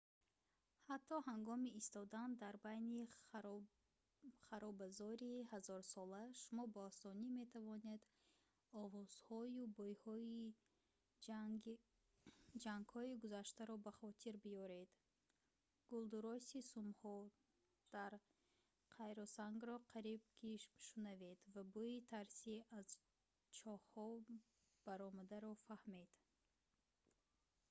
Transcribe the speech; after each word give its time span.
ҳатто 0.89 1.15
ҳангоми 1.29 1.69
истодан 1.81 2.29
дар 2.43 2.55
байни 2.65 3.03
харобазори 4.49 5.33
ҳазорсола 5.51 6.21
шумо 6.41 6.63
ба 6.73 6.81
осонӣ 6.91 7.27
метавонед 7.41 8.01
овозҳою 8.83 9.63
бӯйҳои 9.77 10.35
ҷангҳои 12.63 13.17
гузаштаро 13.23 13.75
ба 13.85 13.91
хотир 14.01 14.33
биёред 14.45 14.89
гулдурроси 15.89 16.59
сумҳо 16.71 17.15
дар 17.95 18.11
қайроқсангро 18.97 19.75
қариб 19.93 20.21
ки 20.37 20.51
шунавед 20.87 21.39
ва 21.53 21.61
бӯйи 21.75 22.05
тарси 22.11 22.55
аз 22.79 22.87
чоҳҳо 23.57 24.07
баромадаро 24.87 25.53
фаҳмед 25.65 26.09